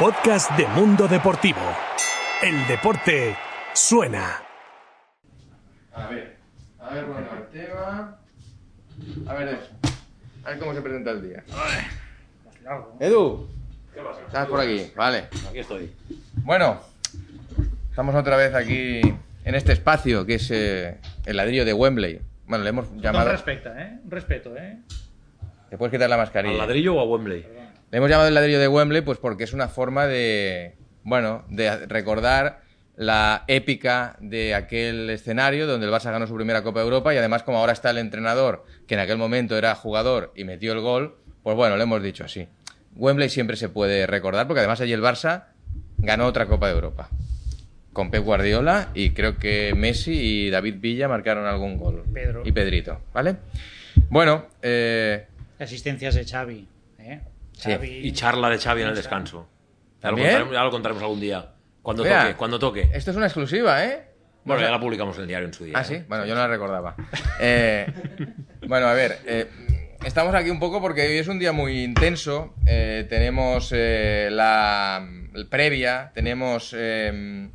[0.00, 1.60] podcast de Mundo Deportivo.
[2.42, 3.36] El deporte
[3.74, 4.40] suena.
[5.92, 6.36] A ver,
[6.80, 8.18] a ver, bueno, Ortega.
[9.28, 9.68] A ver eso.
[10.44, 11.44] A ver cómo se presenta el día.
[12.98, 13.46] Edu.
[13.94, 14.20] ¿Qué pasa?
[14.26, 15.24] Estás por aquí, vale.
[15.48, 15.92] Aquí estoy.
[16.36, 16.80] Bueno,
[17.90, 19.02] estamos otra vez aquí
[19.44, 22.20] en este espacio que es eh, el ladrillo de Wembley.
[22.46, 23.30] Bueno, le hemos No llamado.
[23.30, 23.98] respecta, ¿eh?
[24.02, 24.78] Un respeto, ¿eh?
[25.68, 26.56] Te puedes quitar la ¿Al mascarilla.
[26.56, 27.59] ladrillo o a Wembley?
[27.90, 31.86] Le hemos llamado el ladrillo de Wembley pues porque es una forma de, bueno, de
[31.86, 32.60] recordar
[32.96, 37.16] la épica de aquel escenario donde el Barça ganó su primera Copa de Europa y
[37.16, 40.80] además como ahora está el entrenador, que en aquel momento era jugador y metió el
[40.80, 42.46] gol, pues bueno, le hemos dicho así.
[42.94, 45.46] Wembley siempre se puede recordar porque además allí el Barça
[45.98, 47.08] ganó otra Copa de Europa
[47.92, 52.04] con Pep Guardiola y creo que Messi y David Villa marcaron algún gol.
[52.12, 52.42] Pedro.
[52.44, 53.36] Y Pedrito, ¿vale?
[54.08, 55.26] Bueno, eh,
[55.58, 56.68] Asistencias de Xavi,
[57.60, 57.70] Sí.
[58.02, 59.48] Y charla de Xavi en el descanso.
[60.02, 61.52] Ya lo, ya lo contaremos algún día.
[61.82, 62.88] Cuando Mira, toque, cuando toque.
[62.92, 64.06] esto es una exclusiva, ¿eh?
[64.44, 65.74] Bueno, No ya la publicamos en el diario en su día.
[65.76, 65.94] Ah, sí.
[65.94, 66.04] ¿eh?
[66.08, 66.96] Bueno, yo no la recordaba.
[67.40, 67.86] Eh,
[68.66, 69.18] bueno, a ver.
[69.26, 69.48] eh,
[70.04, 72.54] estamos aquí un poco porque hoy es un día muy intenso.
[72.64, 75.06] tenemos la
[75.48, 77.48] previa, tenemos eh,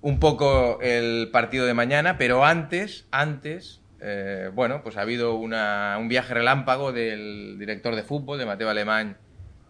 [0.00, 5.96] un poco el partido de mañana, pero antes, antes, eh, bueno, pues ha habido una-
[5.98, 9.16] un viaje relámpago del director de fútbol, de Mateo Alemán,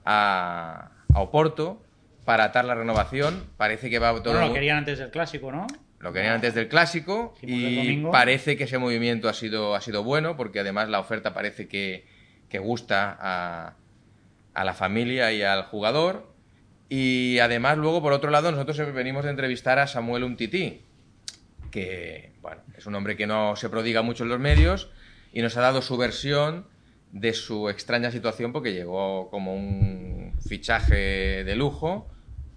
[0.05, 1.83] a, a Oporto
[2.25, 3.45] para atar la renovación.
[3.57, 5.67] Parece que va todo Bueno, lo querían antes del clásico, ¿no?
[6.01, 10.05] lo querían antes del clásico el y parece que ese movimiento ha sido, ha sido
[10.05, 12.07] bueno porque además la oferta parece que,
[12.49, 13.75] que gusta a,
[14.55, 16.33] a la familia y al jugador.
[16.89, 20.83] Y además luego, por otro lado, nosotros venimos de entrevistar a Samuel Umtiti,
[21.71, 24.91] que bueno, es un hombre que no se prodiga mucho en los medios
[25.33, 26.67] y nos ha dado su versión
[27.13, 32.09] de su extraña situación porque llegó como un fichaje de lujo,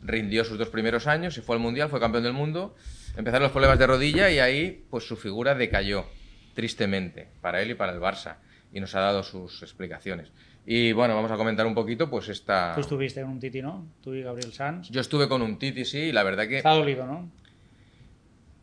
[0.01, 2.75] rindió sus dos primeros años, se fue al Mundial, fue campeón del mundo,
[3.15, 6.05] empezaron los problemas de rodilla y ahí pues su figura decayó
[6.53, 8.37] tristemente para él y para el Barça
[8.73, 10.31] y nos ha dado sus explicaciones.
[10.65, 12.73] Y bueno, vamos a comentar un poquito pues esta...
[12.75, 13.87] Tú estuviste en un Titi, ¿no?
[14.01, 14.89] Tú y Gabriel Sanz.
[14.89, 16.57] Yo estuve con un Titi, sí, y la verdad que...
[16.57, 17.29] Está dolido, ¿no?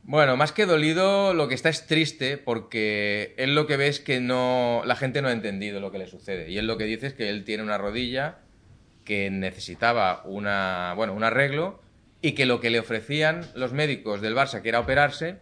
[0.08, 4.00] Bueno, más que dolido, lo que está es triste porque él lo que ve es
[4.00, 6.48] que no, la gente no ha entendido lo que le sucede.
[6.48, 8.38] Y él lo que dice es que él tiene una rodilla
[9.04, 11.82] que necesitaba una, bueno, un arreglo
[12.22, 15.40] y que lo que le ofrecían los médicos del Barça, que era operarse,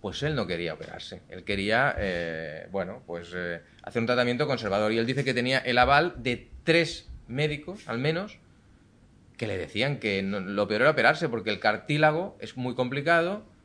[0.00, 1.22] pues él no quería operarse.
[1.28, 4.92] Él quería, eh, bueno, pues eh, hacer un tratamiento conservador.
[4.92, 8.38] Y él dice que tenía el aval de tres médicos, al menos,
[9.36, 13.57] que le decían que no- lo peor era operarse porque el cartílago es muy complicado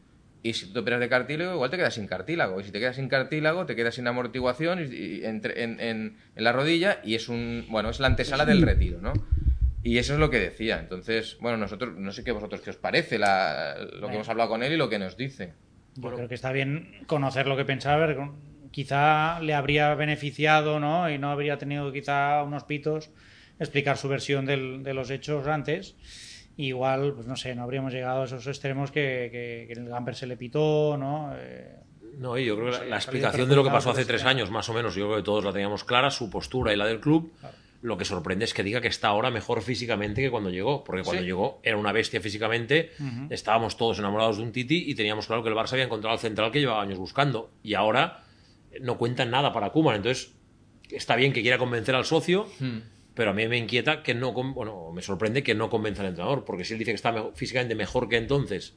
[0.44, 2.80] y si tú te operas de cartílago igual te quedas sin cartílago y si te
[2.80, 7.00] quedas sin cartílago te quedas sin amortiguación y, y entre- en, en- en la rodilla
[7.04, 9.14] y es un bueno es la antesala del retiro ¿no?
[9.84, 12.76] y eso es lo que decía entonces bueno nosotros no sé qué vosotros qué os
[12.78, 14.16] parece la- lo que Bueno.
[14.16, 15.54] hemos hablado con él y lo que nos dice
[15.96, 18.06] Yo creo que está bien conocer lo que pensaba.
[18.06, 18.18] ver,
[18.72, 21.08] Quizá le habría beneficiado, ¿no?
[21.08, 23.12] Y no habría tenido quizá unos pitos
[23.60, 25.96] explicar su versión del- de los hechos antes.
[26.58, 30.16] Igual, pues no sé, no habríamos llegado a esos extremos que, que, que el Gamper
[30.16, 31.32] se le pitó, ¿no?
[31.36, 31.76] Eh,
[32.20, 34.52] No, y yo creo que la, ha explicación de lo que pasó hace tres años,
[34.52, 37.00] más o menos, yo creo que todos la teníamos clara, su postura y la del
[37.00, 37.34] club.
[37.82, 41.02] Lo que sorprende es que diga que está ahora mejor físicamente que cuando llegó, porque
[41.04, 41.26] cuando Sí.
[41.28, 42.92] llegó era una bestia físicamente,
[43.30, 46.20] estábamos todos enamorados de un Titi y teníamos claro que el Barça había encontrado al
[46.20, 47.52] central que llevaba años buscando.
[47.62, 48.24] Y ahora
[48.80, 50.34] no cuentan nada para Kuman, entonces
[50.92, 52.48] está bien que quiera convencer al socio,
[53.16, 56.46] pero a mí me inquieta que no, bueno, me sorprende que no convenza al entrenador,
[56.46, 58.76] porque si él dice que está me- físicamente mejor que entonces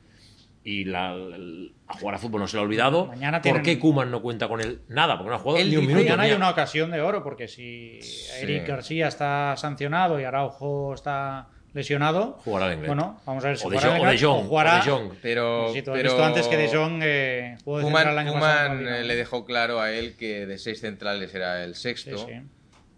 [0.62, 3.62] y la, el- a jugar a fútbol no se le ha olvidado, Mañana ¿por tienen-
[3.62, 4.80] qué Kuman no cuenta con él?
[4.88, 6.04] Nada, porque no ha jugado Él ni un minuto.
[6.04, 8.00] Mañana hay ni ha- una ocasión de oro, porque si
[8.40, 12.88] Eric García está sancionado y Araujo está lesionado, Jugará el inglés.
[12.88, 14.84] bueno, vamos a ver si O de jugará Jong- el o de Jong, jugará- o
[14.84, 15.12] de Jong.
[15.22, 18.18] pero Sí, tú has pero visto antes que De Jong eh, jugó de central el
[18.18, 21.34] año pasado Koeman, con el eh, le dejó claro a él que de seis centrales
[21.34, 22.40] era el sexto Sí, sí.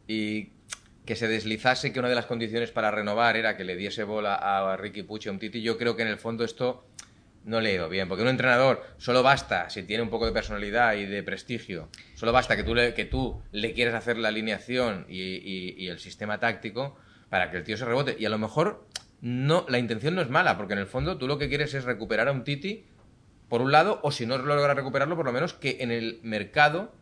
[0.06, 0.52] y
[1.08, 4.34] que se deslizase que una de las condiciones para renovar era que le diese bola
[4.34, 5.62] a Ricky y a Umtiti.
[5.62, 6.84] Yo creo que en el fondo esto
[7.46, 10.32] no le ha ido bien, porque un entrenador solo basta, si tiene un poco de
[10.32, 14.28] personalidad y de prestigio, solo basta que tú le, que tú le quieras hacer la
[14.28, 15.22] alineación y,
[15.82, 16.98] y- el sistema táctico
[17.30, 18.14] para que el tío se rebote.
[18.18, 18.86] Y a lo mejor
[19.22, 21.84] no, la intención no es mala, porque en el fondo tú lo que quieres es
[21.84, 22.84] recuperar a un Titi,
[23.48, 26.92] por un lado, o si no logras recuperarlo, por lo menos que en el mercado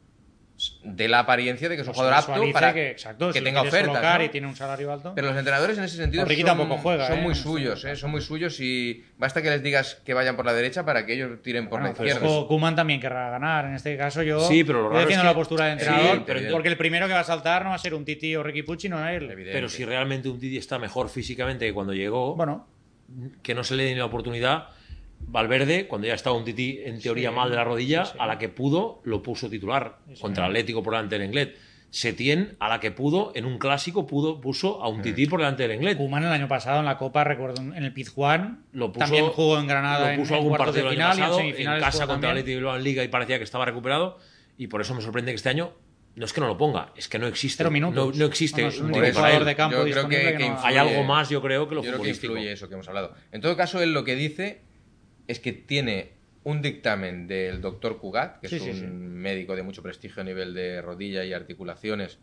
[0.83, 3.61] dé la apariencia de que es un jugador apto para que, exacto, que si tenga
[3.61, 4.19] ofertas.
[4.19, 4.25] ¿no?
[4.25, 5.13] y tiene un salario alto.
[5.15, 7.23] Pero los entrenadores en ese sentido Ricky son, tampoco juega, son ¿eh?
[7.23, 7.43] muy No sé.
[7.43, 7.95] suyos, ¿eh?
[7.97, 11.13] son muy suyos y basta que les digas que vayan por la derecha para que
[11.13, 12.47] ellos tiren por Bueno, la izquierda.
[12.49, 13.67] Koeman también querrá ganar.
[13.67, 15.85] En este caso yo Sí, pero lo raro es defiendo que- la postura de Sí,
[15.87, 18.35] entrenador, pero- porque el primero que va a saltar no va a ser un Titi
[18.37, 19.25] o Ricky Pucci, no él.
[19.31, 19.53] Evidente.
[19.53, 22.67] Pero si realmente un Titi está mejor físicamente que cuando llegó, Bueno,
[23.43, 24.69] que no se le dé ni la oportunidad.
[25.21, 28.19] Valverde, cuando ya estaba un Titi en teoría Sí, mal de la rodilla, sí, sí.
[28.21, 30.23] a la que pudo, lo puso titular Sí, sí.
[30.23, 31.57] contra el Atlético por delante del Englet.
[31.91, 35.63] Setién, a la que pudo, en un clásico, pudo, puso a un Titi por delante
[35.63, 35.97] del Englet.
[35.97, 39.59] Koeman el año pasado en la Copa, recuerdo, en el Pizjuán, Lo puso, también jugó
[39.59, 42.07] en Granada lo en, puso en algún cuartos de partido año final y en casa
[42.07, 42.39] contra el.
[42.39, 44.19] Atlético de en Liga y parecía que estaba recuperado.
[44.59, 45.73] Y por eso me sorprende que este año
[46.17, 47.59] no es que no lo ponga, es que no existe.
[47.59, 47.95] Cero minutos.
[48.17, 48.63] No, no existe.
[48.63, 49.47] No, no, es un jugador él.
[49.47, 51.69] de campo yo creo disponible que, que que no- influye- Hay algo más, yo creo,
[51.69, 53.15] que lo yo creo que influye eso que hemos hablado.
[53.33, 54.63] En todo caso, él lo que dice
[55.29, 56.13] es que tiene
[56.45, 58.87] un dictamen del doctor Cugat, que Sí, es un sí.
[58.87, 62.19] médico de mucho prestigio a nivel de rodilla y articulaciones,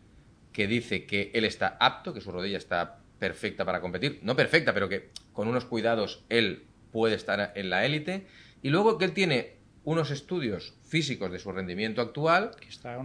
[0.54, 4.20] que dice que él está apto, que su rodilla está perfecta para competir.
[4.22, 8.26] No perfecta, pero que con unos cuidados él puede estar en la élite.
[8.62, 12.52] Y luego que él tiene unos estudios físicos de su rendimiento actual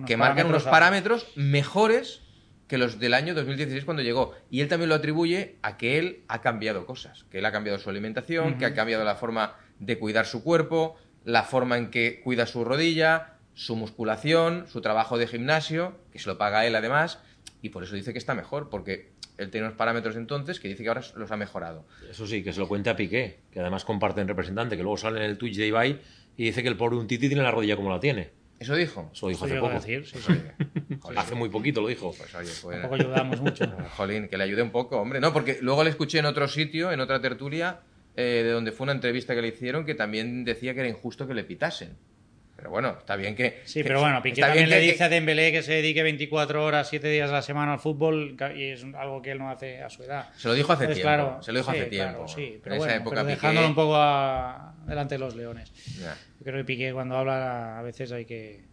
[0.07, 2.21] Que marcan unos parámetros parámetros mejores
[2.69, 4.35] que los del año 2016 cuando llegó.
[4.51, 7.79] Y él también lo atribuye a que él ha cambiado cosas, que él ha cambiado
[7.79, 12.21] su alimentación, que ha cambiado la forma de cuidar su cuerpo, la forma en que
[12.21, 17.19] cuida su rodilla, su musculación, su trabajo de gimnasio, que se lo paga él además,
[17.63, 20.83] y por eso dice que está mejor, porque él tiene unos parámetros entonces que dice
[20.83, 21.85] que ahora los ha mejorado.
[22.11, 25.19] Eso sí, que se lo cuente a Piqué, que además comparten representante, que luego sale
[25.19, 26.01] en el Twitch de Ibai
[26.37, 28.31] y dice que el pobre un Titi tiene la rodilla como la tiene.
[28.59, 29.11] ¿Eso dijo?
[29.13, 29.73] Eso lo dijo hace poco.
[29.75, 30.97] decir, sí, sí.
[31.01, 32.13] Joder, Hace muy poquito lo dijo.
[32.17, 33.65] pues, oye, pues- Tampoco ayudamos mucho.
[33.97, 35.21] Jolín, que le ayude un poco, hombre.
[35.21, 37.81] No, porque luego le escuché en otro sitio, en otra tertulia,
[38.21, 41.27] eh, de donde fue una entrevista que le hicieron, que también decía que era injusto
[41.29, 41.97] que le pitasen.
[42.57, 43.61] Pero bueno, está bien que.
[43.65, 46.65] Sí, pero bueno, Piqué bien también le que- dice a Dembélé que se dedique 24
[46.65, 49.81] horas, 7 días a la semana al fútbol y es algo que él no hace
[49.81, 50.29] a su edad.
[50.37, 51.25] Se lo dijo hace Entonces, tiempo.
[51.25, 52.29] claro, se lo dijo sí, hace claro, tiempo.
[52.29, 55.37] sí, pero en esa bueno, época pero Piqué- dejándolo un poco a- delante de los
[55.37, 55.73] leones.
[56.01, 58.65] Yo creo que Piqué cuando habla a veces hay que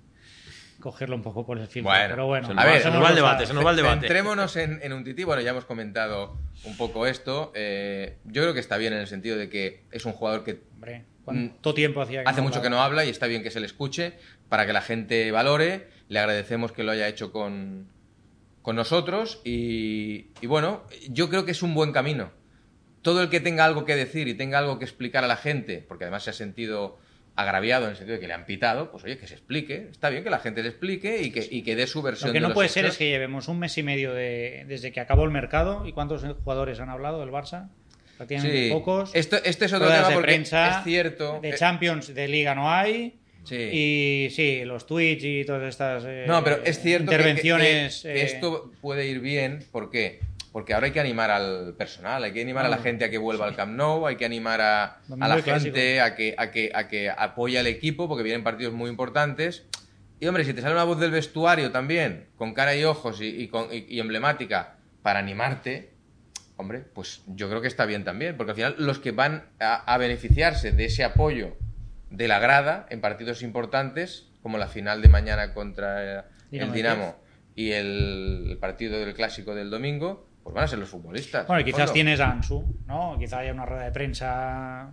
[0.85, 1.91] cogerlo un poco por el filtro.
[1.91, 3.71] Bueno, pero bueno, se nos va- somos se nos va el debate, se nos va
[3.71, 3.99] el debate.
[4.01, 5.23] Centrémonos en, en un tití.
[5.25, 7.51] Bueno, ya hemos comentado un poco esto.
[7.55, 10.61] Eh, yo creo que está bien en el sentido de que es un jugador que
[10.75, 13.59] Hombre, ¿cuánto tiempo hacía que hace mucho que no habla y está bien que se
[13.59, 14.13] le escuche
[14.47, 15.89] para que la gente valore.
[16.07, 17.87] Le agradecemos que lo haya hecho con,
[18.61, 22.31] con nosotros y, y bueno, yo creo que es un buen camino.
[23.01, 25.83] Todo el que tenga algo que decir y tenga algo que explicar a la gente,
[25.87, 26.97] porque además se ha sentido
[27.35, 29.87] agraviado en el sentido de que le han pitado, pues oye, que se explique.
[29.91, 32.33] Está bien que la gente le explique y que, y que dé su versión Lo
[32.33, 34.91] que de no los puede ser es que llevemos un mes y medio de, desde
[34.91, 35.85] que acabó el mercado.
[35.85, 37.69] ¿Y cuántos jugadores han hablado del Barça?
[38.17, 38.71] Prácticamente Sí.
[38.71, 39.11] pocos.
[39.13, 41.39] Esto, este es otro tema porque prensa, es cierto.
[41.41, 43.15] De eh, Champions, de Liga no hay.
[43.43, 43.55] sí.
[43.55, 48.01] Y sí, los tweets y todas estas eh, No, pero es cierto que- intervenciones.
[48.03, 49.65] que, que eh, esto puede ir bien.
[49.71, 50.21] ¿Por qué?
[50.55, 53.09] Porque ahora hay que animar al personal, hay que animar a la Ah, gente a
[53.09, 56.71] que vuelva al Camp Nou, hay que animar a, la gente a que, a, que,
[56.73, 59.65] a que apoye al equipo, porque vienen partidos muy importantes.
[60.21, 63.25] Y hombre, si te sale una voz del vestuario también, con cara y ojos y,
[63.27, 65.91] y con- y- y emblemática, para animarte,
[66.55, 69.75] hombre, pues yo creo que está bien también, porque al final los que van a,
[69.93, 71.57] a beneficiarse de ese apoyo
[72.11, 76.71] de la grada en partidos importantes, como la final de mañana contra eh, Dinamo el
[76.73, 77.15] Dinamo
[77.55, 81.47] y el partido del clásico del domingo, pues van a ser los futbolistas.
[81.47, 83.17] Bueno, quizás tienes a Ansu, ¿no?
[83.19, 84.91] Quizá haya una rueda de prensa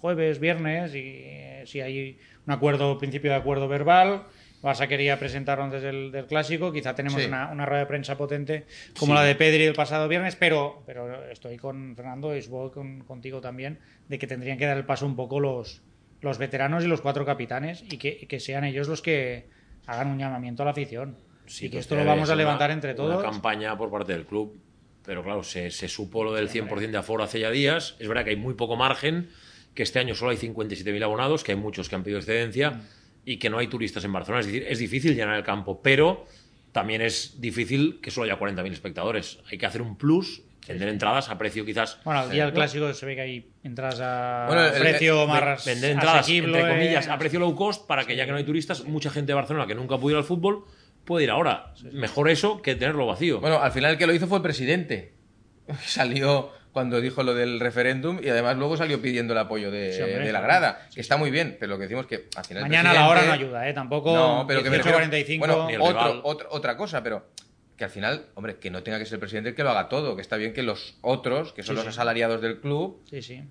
[0.00, 4.24] jueves, viernes, y eh, si hay un acuerdo, principio de acuerdo verbal,
[4.62, 7.26] Barça quería presentarlo antes del, del clásico, quizá tenemos Sí.
[7.28, 8.66] una, una rueda de prensa potente
[8.98, 9.18] como Sí.
[9.18, 13.40] la de Pedri el pasado viernes, pero, pero estoy con Fernando y supongo con, contigo
[13.40, 15.82] también, de que tendrían que dar el paso un poco los,
[16.20, 19.48] los veteranos y los cuatro capitanes y que, que sean ellos los que
[19.86, 21.16] hagan un llamamiento a la afición.
[21.46, 23.22] Sí, y que pues esto lo vamos a levantar una- entre Una todos.
[23.22, 24.58] campaña por parte del club.
[25.06, 27.94] Pero claro, se, se supo lo del 100% de aforo hace ya días.
[28.00, 29.30] Es verdad que hay muy poco margen,
[29.74, 32.80] que este año solo hay 57.000 abonados, que hay muchos que han pedido excedencia Mm.
[33.24, 34.40] y que no hay turistas en Barcelona.
[34.40, 36.26] Es decir, es difícil llenar el campo, pero
[36.72, 39.38] también es difícil que solo haya 40.000 espectadores.
[39.50, 42.92] Hay que hacer un plus, vender entradas a precio quizás Bueno, el día del clásico
[42.92, 47.06] se ve que hay entradas a Bueno, el- precio el- más vender entradas, entre comillas,
[47.06, 49.34] eh, a precio low cost, para que ya que no hay turistas, mucha gente de
[49.34, 50.64] Barcelona que nunca pudo ir al fútbol
[51.06, 51.72] puede ir ahora.
[51.92, 53.40] Mejor eso que tenerlo vacío.
[53.40, 55.14] Bueno, al final el que lo hizo fue el presidente.
[55.84, 60.02] Salió cuando dijo lo del referéndum y además luego salió pidiendo el apoyo de, Sí,
[60.02, 62.64] hombre, de la grada, que está muy bien, pero lo que decimos que al final
[62.64, 63.72] Mañana a la hora no ayuda, ¿eh?
[63.72, 65.38] Tampoco No, pero que me refiero- 18.45.
[65.38, 65.68] Bueno,
[66.22, 67.30] otro, otra cosa, pero
[67.78, 69.88] que al final, hombre, que no tenga que ser el presidente el que lo haga
[69.88, 71.88] todo, que está bien que los otros, que son Sí, los sí.
[71.88, 73.42] asalariados del club, Sí, sí.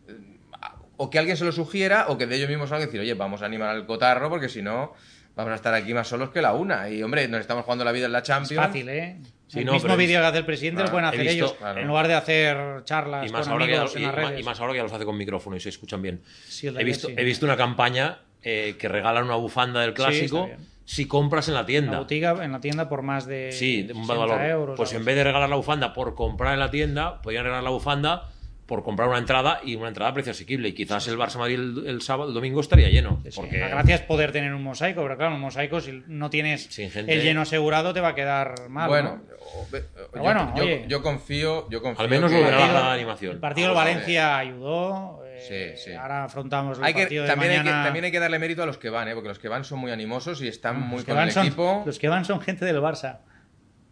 [0.98, 3.14] o que alguien se lo sugiera o que de ellos mismos salgan y decir, oye,
[3.16, 4.94] vamos a animar al cotarro porque si no,
[5.36, 6.90] vamos a estar aquí más solos que la una.
[6.90, 8.66] Y hombre, nos estamos jugando la vida en la Es Champions.
[8.66, 9.18] fácil, ¿eh?
[9.48, 11.34] Sí, el no, mismo vídeo que hace el presidente lo Ah, pueden he hacer visto-
[11.36, 11.54] ellos.
[11.54, 11.80] claro.
[11.82, 14.16] En lugar de hacer charlas Y más, con ahora que, ya, amigos en y las
[14.16, 14.40] ma- redes.
[14.40, 16.22] y más ahora que ya los hace con micrófono y se escuchan bien.
[16.48, 17.14] Sí, he, visto, sí.
[17.18, 20.50] he visto una campaña eh, que regalan una bufanda del clásico
[20.84, 21.92] si compras en la En tienda.
[21.94, 24.42] la botiga, en la tienda por más de Sí, de un 60 valor.
[24.46, 24.78] euros.
[24.78, 27.70] pues en vez de regalar la bufanda por comprar en la tienda, podrían regalar la
[27.72, 28.30] bufanda
[28.66, 30.70] por comprar una entrada y una entrada a precio asequible.
[30.70, 33.20] Y quizás el Barça Madrid el, el sábado, el domingo estaría lleno.
[33.24, 33.36] Sí, sí.
[33.40, 36.68] porque La gracia es poder tener un mosaico, pero claro, un mosaico si no tienes
[36.76, 38.88] gente- el lleno asegurado te va a quedar mal.
[38.90, 39.36] Bueno, ¿no?
[39.60, 40.86] o- ve- yo, bueno, yo- oye.
[40.88, 43.32] yo confío, yo confío Al menos lo verá la partido- grada de animación.
[43.34, 43.76] El partido del.
[43.78, 45.24] Valencia ayudó.
[45.28, 45.94] eh, Sí, sí.
[45.94, 48.64] Ahora afrontamos el Hay que, partido de también, hay que, también hay que darle mérito
[48.64, 49.14] a los que van, ¿eh?
[49.14, 51.84] porque los que van son muy animosos y están muy los, con el son, equipo.
[51.86, 53.18] los que van son gente del Barça.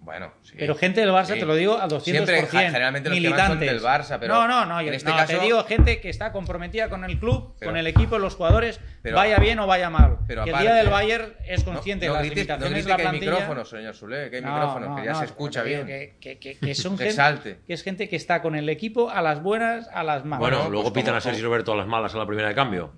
[0.03, 0.55] Bueno, sí.
[0.59, 1.39] Pero gente del Barça, Sí.
[1.39, 2.03] te lo digo al 200%.
[2.03, 3.71] Siempre, generalmente los que van son militantes.
[3.71, 6.33] del Barça, pero no, no, no, en este no, caso- te digo gente que está
[6.33, 9.89] comprometida con el club, Pero- con el equipo, los jugadores, pero- vaya bien o vaya
[9.89, 10.17] mal.
[10.27, 12.83] pero que el aparte- día del Bayern es consciente no, de las grites- no limitaciones
[12.83, 13.31] de la que hay plantilla.
[13.31, 15.87] micrófonos, señor Sule, que hay No, micrófonos, no, que ya no, se escucha bien.
[15.87, 17.59] Que, que- que- que son Que gente, salte.
[17.65, 20.39] que es gente que está con el equipo a las buenas, a las malas.
[20.41, 22.49] Bueno, Bueno, luego pues pitan como- a Sergio Roberto a las malas a la primera
[22.49, 22.91] de cambio.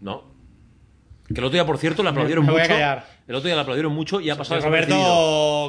[0.00, 0.37] ¿No?
[1.28, 2.74] Que el otro día, por cierto, le aplaudieron me voy a mucho.
[2.74, 3.06] callar.
[3.26, 4.94] El otro día le aplaudieron mucho y ha pasado Roberto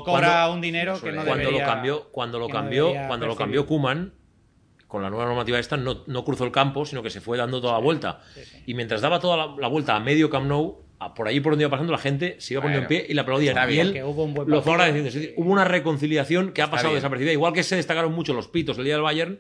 [0.05, 3.27] cobra Cuando- un dinero que no cuando debería, lo cambió cuando lo no cambió cuando
[3.27, 4.13] lo cambió Kuman
[4.87, 7.59] con la nueva normativa esta no, no cruzó el campo sino que se fue dando
[7.61, 8.21] toda la vuelta.
[8.65, 11.51] y mientras daba toda la, la vuelta a medio Camp Nou a- por ahí por
[11.53, 13.55] donde iba pasando la gente se iba poniendo Bueno, en pie y le aplaudían.
[13.57, 13.87] está bien.
[13.87, 16.71] él Que hubo un buen lo fue agradeciendo Es decir, hubo una reconciliación que ha
[16.71, 17.33] pasado desapercibida.
[17.33, 19.39] Igual que se destacaron mucho los pitos el día del Bayern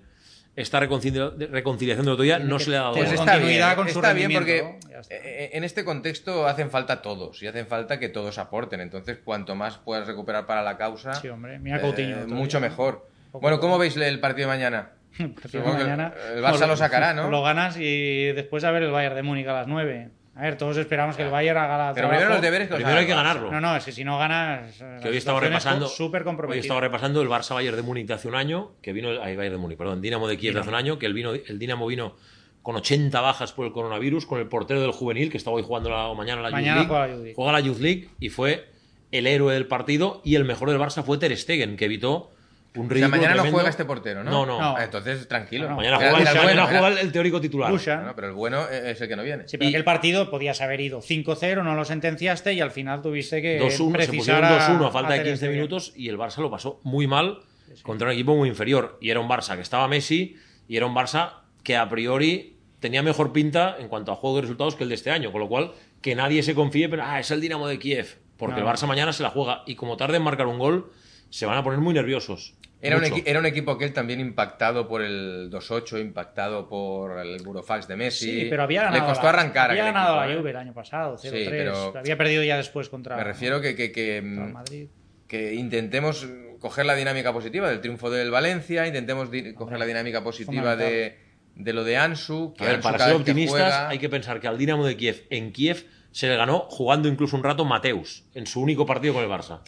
[0.61, 3.33] esta reconcilia- reconciliación del otro día no que se le ha dado Pues está bien,
[3.37, 5.15] continuidad con su está bien porque está.
[5.15, 8.81] eh, en este contexto hacen falta todos y hacen falta que todos aporten.
[8.81, 12.69] Entonces, cuanto más puedas recuperar para la causa, Sí, hombre, mira Coutinho, eh, mucho día.
[12.69, 13.07] mejor.
[13.31, 14.89] Bueno, ¿cómo veis el partido de mañana?
[15.19, 17.29] El partido de mañana, el Barça lo sacará, ¿no?
[17.29, 20.09] Lo ganas y después a ver el Bayern de Múnich a las 9.
[20.39, 22.11] A ver, todos esperamos que el Bayern haga la Pero trabajo.
[22.17, 24.81] primero los deberes que primero hay que ganarlo No, no, es que si no ganas.
[25.01, 28.27] que hoy estaba repasando Súper hoy estaba repasando el Barça Bayern de Múnich de hace
[28.29, 30.75] un año que vino ay, Bayern de Múnich perdón Dinamo de Kiev de hace un
[30.75, 32.15] año que el vino el Dinamo vino
[32.61, 35.89] con 80 bajas por el coronavirus con el portero del juvenil que estaba hoy jugando
[35.89, 37.35] la, o mañana la Mañana Youth juega League la Youth League.
[37.35, 38.67] juega la Youth League y fue
[39.11, 42.31] el héroe del partido y el mejor del Barça fue Ter Stegen que evitó
[42.75, 43.51] un O sea, mañana no tremendo.
[43.57, 44.29] juega este portero, ¿no?
[44.31, 44.59] No, no.
[44.61, 44.77] No.
[44.77, 45.63] Ah, entonces, tranquilo.
[45.65, 45.75] No, no.
[45.77, 47.71] mañana juega, el, el bueno, mañana juega el, el teórico titular.
[47.71, 49.47] Bueno, pero el bueno es el que no viene.
[49.47, 53.01] Sí, pero Y- aquel partido podías haber ido 5-0, no lo sentenciaste y al final
[53.01, 55.55] tuviste que 2-1, se precisar pusieron 2-1 a falta de Ter 15 Stegen.
[55.55, 57.39] minutos y el Barça lo pasó muy mal
[57.83, 58.97] contra un equipo muy inferior.
[59.01, 60.35] Y era un Barça que estaba Messi
[60.67, 61.33] y era un Barça
[61.63, 64.95] que a priori tenía mejor pinta en cuanto a juego de resultados que el de
[64.95, 65.31] este año.
[65.31, 65.71] Con lo cual,
[66.01, 68.19] que nadie se confíe, pero ah, es el Dinamo de Kiev.
[68.37, 68.67] Porque No.
[68.69, 70.91] el Barça mañana se la juega y como tarde en marcar un gol,
[71.29, 72.55] se van a poner muy nerviosos.
[72.81, 77.41] Era un, era un equipo que él también impactado por el 2-8, impactado por el
[77.43, 78.41] Burofax de Messi.
[78.43, 79.01] Sí, pero había ganado.
[79.01, 80.37] Le costó la- arrancar Había ganado equipo, la ¿eh?
[80.37, 81.29] Juve el año pasado, 0-3.
[81.29, 84.87] Sí, pero- Había perdido ya después contra Me refiero que, que, que, mm, Madrid.
[85.27, 86.25] que intentemos
[86.61, 91.17] coger la dinámica positiva del triunfo del Valencia, intentemos di- coger la dinámica positiva de,
[91.55, 92.53] de lo de Ansu.
[92.57, 94.57] Que A ver, Ansu para ser vez que optimistas juega- hay que pensar que al
[94.57, 98.61] Dinamo de Kiev en Kiev se le ganó jugando incluso un rato Mateus en su
[98.61, 99.59] único partido con el Barça.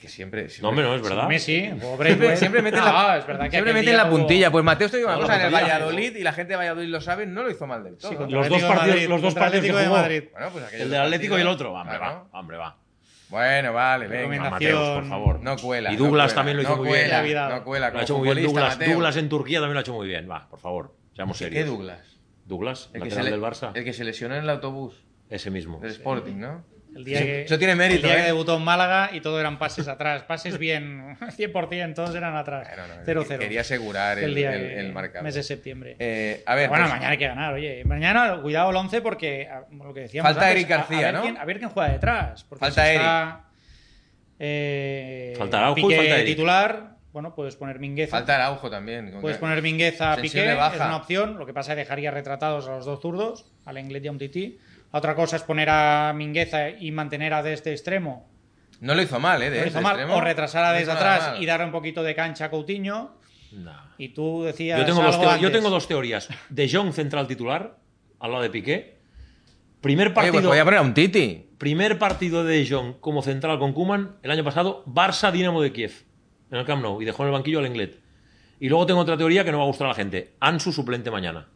[0.00, 0.44] Que siempre...
[0.44, 1.28] No, siempre- hombre, no es verdad.
[1.28, 2.36] Messi, pobre Siempre, güey.
[2.38, 4.50] siempre meten No, la, es verdad que siempre meten la puntilla.
[4.52, 5.52] Pues Mateo, te digo una No, cosa, en el.
[5.52, 8.12] Valladolid, y la gente de Valladolid lo sabe, no lo hizo mal del todo.
[8.12, 9.96] Sí, Los el dos partidos- Madrid, los dos partidos que jugó.
[9.96, 10.22] Madrid.
[10.32, 11.72] Bueno, pues El del Atlético y el otro.
[11.72, 12.76] Hombre, va, hombre, va.
[13.28, 14.20] Bueno, vale, venga.
[14.44, 14.72] Recomendación.
[14.74, 15.40] Mateus, por favor.
[15.42, 15.92] No cuela.
[15.92, 17.36] Y no Douglas cuela, también lo hizo no muy cuela, bien.
[17.50, 18.78] No cuela, Lo ha hecho muy bien Douglas.
[18.78, 20.30] Douglas en Turquía también lo ha hecho muy bien.
[20.30, 21.66] Va, por favor, seamos ¿Qué serios.
[21.66, 22.18] Douglas?
[22.46, 23.70] Douglas, El que, se lateral le- del Barça.
[23.74, 25.80] el que se lesionó en el autobús Ese mismo.
[25.80, 26.64] del Sporting, ¿no?
[26.96, 28.20] El día Eso- que, eso tiene mérito, El día ¿eh?
[28.22, 30.22] que debutó en Málaga y todo eran pases atrás.
[30.24, 32.66] Pases bien, 100%, todos eran atrás.
[32.76, 33.38] Bueno, no, 0-0.
[33.38, 35.22] Quería asegurar el, el día el, el marcador.
[35.24, 35.96] mes de septiembre.
[35.98, 37.84] Eh, a ver, bueno, pues, mañana hay que ganar, oye.
[37.84, 41.02] Mañana, cuidado el 11 porque, a- lo que decíamos Falta antes, Eric a- García, a,
[41.02, 41.22] ver ¿no?
[41.22, 42.44] Quién, a ver quién juega detrás.
[42.44, 43.00] Porque Falta si Eric.
[43.00, 43.44] está,
[44.38, 46.26] eh, Falta Araujo y falta Eric.
[46.26, 48.16] titular, bueno, puedes poner Mingueza.
[48.16, 49.12] falta Araujo también.
[49.20, 50.76] Puedes que- poner Mingueza a Piqué, baja.
[50.76, 51.38] es una opción.
[51.38, 54.10] Lo que pasa es que dejaría retratados a los dos zurdos, al Inglés y a
[54.12, 54.58] un Tití.
[54.90, 58.28] Otra cosa es poner a Mingueza y mantener a de este extremo.
[58.80, 59.50] No lo hizo mal, ¿eh?
[59.50, 60.16] De Lo este hizo mal, extremo.
[60.16, 61.42] o retrasar a No desde nada atrás mal.
[61.42, 63.16] y darle un poquito de cancha a Coutinho.
[63.52, 63.92] Nah.
[63.98, 64.78] Y tú decías.
[64.78, 65.52] Yo tengo, dos algo teo- yo antes.
[65.52, 66.28] tengo dos teorías.
[66.48, 67.76] De Jong central titular,
[68.20, 68.98] al lado de Piqué.
[69.80, 71.50] Primer Oye, partido, pues voy a poner a un Titi.
[71.58, 75.72] primer partido de De Jong como central con Kuman el año pasado, Barça Dinamo de
[75.72, 75.92] Kiev,
[76.50, 77.98] en el Camp Nou, y dejó en el banquillo al Englet.
[78.60, 80.34] Y luego tengo otra teoría que no va a gustar a la gente.
[80.40, 81.46] Ansu suplente mañana.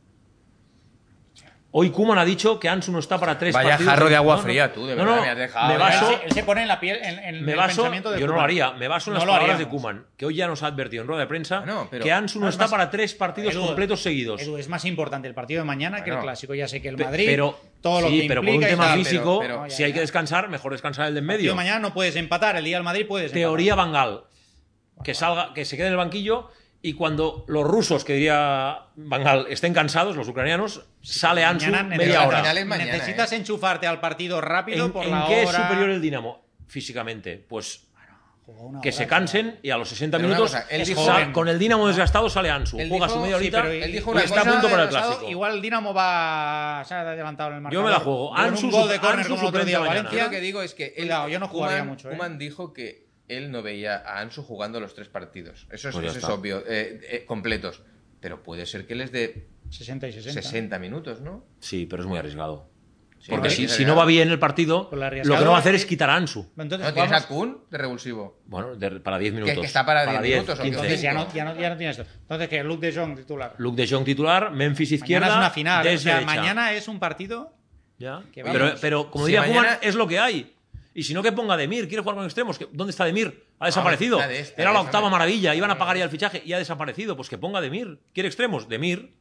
[1.75, 3.93] Hoy Kuman ha dicho que Ansu no está para tres Vaya partidos.
[3.95, 5.69] jarro de agua No, fría, tú, de No, verdad, no, me has dejado.
[5.69, 7.57] me Él baso, Él se, él se pone en la piel, en, en me el
[7.57, 9.69] baso, pensamiento de yo no lo haría, me baso en las No lo palabras de.
[9.69, 12.49] Kuman, que hoy ya nos ha advertido en rueda de prensa pero- que Ansu no
[12.49, 14.43] Es está más- para tres partidos Edu, completos seguidos.
[14.43, 16.55] Edu, es más importante el partido de mañana que el clásico.
[16.55, 18.99] Ya sé que el Madrid, pero, todo lo sí, que pero por un tema tal,
[18.99, 21.51] físico, pero- pero- si hay que descansar, mejor descansar el de en El medio.
[21.53, 24.25] de mañana no puedes empatar, el día del Madrid puedes Teoría Bangal,
[25.03, 26.51] que salga, que se quede en el banquillo
[26.85, 31.45] y cuando los rusos, que diría Bangal, estén cansados, los ucranianos, sale.
[31.45, 32.43] Ansu Mañana media hora.
[32.65, 33.37] mañana, necesitas ¿eh?
[33.37, 37.37] enchufarte al partido rápido ¿En, por en la qué es superior el Dinamo físicamente?
[37.49, 37.87] Pues
[38.83, 41.05] que hora, se cansen y a los 60 Pero una minutos cosa, él sal- dijo-
[41.13, 41.33] joven.
[41.33, 42.79] con el Dinamo desgastado sale Ansu.
[42.81, 44.83] Él Juega dijo- su media sí, horita pero Él dijo y está a punto para
[44.83, 45.29] el clásico.
[45.31, 47.85] Igual el Dinamo va se ha adelantado en el marcador.
[47.85, 48.37] Yo me la juego.
[48.37, 50.25] Ansu un gol de córner como el otro día Valencia.
[50.25, 52.17] lo que digo es que él, Cuidado, yo no jugaría Koeman- mucho, ¿eh?
[52.17, 55.67] Koeman dijo que él no veía a Ansu jugando los tres partidos.
[55.71, 57.83] Eso es, Pues eso es obvio, eh, eh, completos.
[58.21, 60.43] Pero puede ser que les dé 60 y 60.
[60.43, 61.45] 60 minutos, ¿no?
[61.61, 62.69] Sí, pero es muy arriesgado.
[63.19, 65.57] Sí, Porque no, si, si no va bien el partido, Pues lo que no va
[65.59, 66.51] a hacer es- quitar a Ansu.
[66.59, 68.41] Entonces, ¿No tienes a Kun de revulsivo?
[68.47, 69.55] Bueno, de- para 10 minutos.
[69.61, 70.69] que está para 10 minutos, o 15.
[70.77, 72.13] entonces ya no, ya, no, ya no tienes esto.
[72.23, 73.55] Entonces, que Luke de Jong titular.
[73.59, 75.27] Luke de Jong titular, Memphis izquierda.
[75.29, 75.87] mañana es una final.
[75.95, 77.55] O sea, mañana es un partido.
[77.99, 78.25] Ya.
[78.33, 80.55] Que Pero, pero como Si diría mañana- Koeman, es lo que hay.
[80.95, 81.89] Y si no, que ponga Demir.
[81.89, 82.59] ¿Quiere jugar con extremos?
[82.59, 83.45] ¿Qué- ¿Dónde está Demir?
[83.59, 84.19] Ha desaparecido.
[84.19, 85.55] está de este, Era la octava maravilla.
[85.55, 87.17] Iban a pagar ya el fichaje y ha desaparecido.
[87.17, 87.99] Pues que ponga Demir.
[88.13, 88.69] ¿Quiere extremos?
[88.69, 89.13] Demir.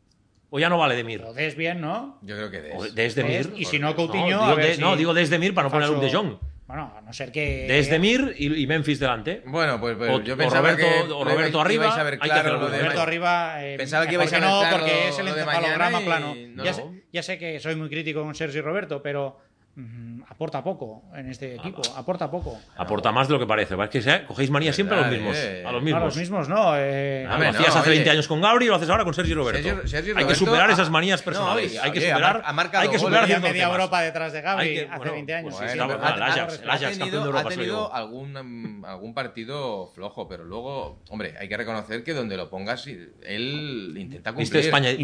[0.49, 1.21] ¿O ya no vale Demir?
[1.21, 2.19] Lo des bien, ¿no?
[2.23, 2.83] Yo creo que O.
[2.85, 3.53] Des Demir.
[3.55, 5.67] Y si no, No, Coutinho, digo, a ver de- si- no, digo Des Demir para
[5.67, 6.35] no poner a Luke de Jong.
[6.67, 7.65] Bueno, a no ser que.
[7.69, 9.41] Des Demir y, y Memphis delante.
[9.45, 12.03] Bueno, pues, pues O- yo o pensaba Roberto- que o Roberto ibais- arriba, ibais a
[12.03, 13.65] ver hay que lo de Roberto arriba.
[13.65, 16.35] eh, Pensaba que ibais a ver no, claro porque es el encefalograma y plano.
[16.55, 16.63] no.
[16.65, 19.37] Ya, sé, ya sé que soy muy crítico con Sergio Roberto, pero
[19.75, 21.81] mm, aporta poco en este equipo.
[21.95, 22.59] Aporta poco.
[22.77, 23.75] Aporta más de lo que parece.
[23.81, 25.35] Es que se- cogéis manía siempre a los mismos.
[25.37, 25.63] eh.
[25.65, 26.03] A los No, mismos.
[26.03, 26.73] los mismos no.
[26.77, 27.99] eh, Ah, lo no, hacías hace oye.
[27.99, 29.61] 20 años con Gabri y lo haces ahora con Sergio Roberto.
[29.61, 31.65] Sergio- Sergio hay que superar esas manías no, personales.
[31.71, 33.71] oye, hay que oye, ha superar, mar- ha marcado hay que superar media temas.
[33.71, 35.55] Europa detrás de Hay que- hace bueno, 20 años.
[35.55, 37.25] pues sí, sí, está- pero- bueno, el ha- Ajax, ha el Ajax, campeón de tenido,
[37.25, 37.93] Europa, ha tenido soy yo.
[37.93, 43.95] algún, algún partido flojo, pero luego, hombre, hay que reconocer que donde lo pongas, él
[43.97, 44.51] intenta cumplir.
[44.51, 44.97] ¿Viste España- el,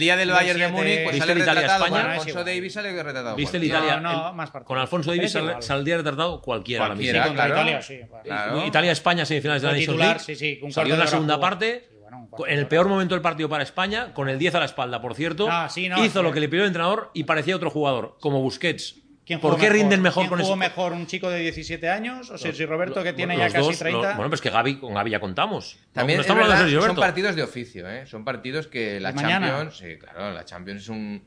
[0.00, 1.86] día del Bayern de Múnich, pues ¿Viste sale retratado.
[1.86, 2.44] Con.
[2.44, 3.36] Davis sale retratado.
[3.36, 3.68] ¿Viste el.
[3.68, 4.00] Italia?
[4.00, 4.66] No, no, el- más partidos.
[4.68, 6.86] con Alfonso Davis sal- saldría retratado cualquiera.
[6.86, 7.60] Cualquiera, Sí, contra claro.
[7.60, 8.00] Italia, sí.
[8.24, 8.66] Claro.
[8.66, 10.24] Italia-España, semifinales de la Nations titular, League.
[10.24, 11.42] sí, sí, un Salió en la segunda jugó.
[11.42, 11.86] parte.
[11.90, 14.64] Sí, bueno, en el peor momento del partido para España, con el 10 a la
[14.66, 16.24] espalda, por cierto, Ah, sí, no, hizo sí.
[16.24, 18.96] lo que le pidió el entrenador y parecía otro jugador, como Busquets.
[19.26, 22.30] ¿Quién ¿Por qué rinden mejor ¿Quién con jugó ese mejor un chico de 17 años
[22.30, 24.08] o Sergio Roberto que tiene Los ya casi dos, 30?
[24.10, 25.78] lo- bueno, pues que Gaby, con Gaby ya contamos.
[25.92, 28.06] También no es estamos hablando verdad, de Sergio son partidos de oficio, ¿eh?
[28.06, 29.14] Son partidos que la.
[29.14, 31.22] Champions, sí, claro, la Champions es un,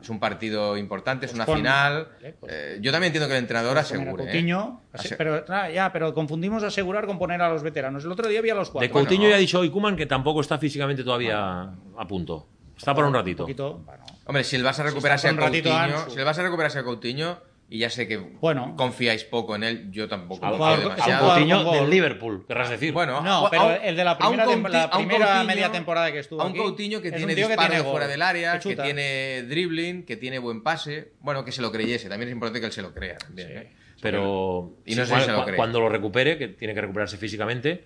[0.00, 2.08] es un partido importante, es Pues una final.
[2.16, 4.10] Vale, pues- Eh, yo también entiendo que el entrenador a asegure.
[4.10, 4.26] ¿eh?
[4.26, 8.04] Coutinho, Ase- pero, ah, ya, pero confundimos asegurar con poner a los veteranos.
[8.04, 8.86] El otro día había los cuatro.
[8.86, 9.30] De Coutinho Bueno.
[9.30, 11.62] ya ha dicho hoy Kuman que tampoco está físicamente todavía
[11.96, 12.46] a punto.
[12.76, 13.44] Está para un Un ratito.
[13.44, 14.04] poquito, bueno.
[14.26, 17.38] Hombre, si el Barça recuperase a un ratito Coutinho, si el Barça recuperase a Coutinho,
[17.68, 18.74] y ya sé que Bueno.
[18.76, 21.28] confiáis poco en él, yo tampoco al demasiado.
[21.34, 22.92] Coutinho del Liverpool, querrás decir.
[22.92, 25.26] Bueno, No, a- pero a un- el de la a un primera, la a primera
[25.26, 27.90] Coutinho- media temporada que estuvo A un aquí, Coutinho que tiene tío que disparo tiene
[27.90, 31.12] fuera del área, que que, tiene dribbling, que tiene buen pase.
[31.20, 32.08] Bueno, que se lo creyese.
[32.08, 33.48] También es importante que él se lo crea también.
[33.50, 33.72] ¿eh?
[34.00, 35.56] pero Y no sé cuando, si se lo cree.
[35.56, 37.84] cuando lo recupere, que tiene que recuperarse físicamente,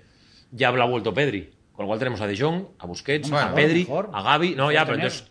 [0.51, 1.53] ya habrá vuelto Pedri.
[1.73, 4.11] Con lo cual tenemos a De Jong, a Busquets, Bueno, a Pedri, mejor.
[4.13, 4.55] a Gaby.
[4.57, 5.30] No, ya, pero entonces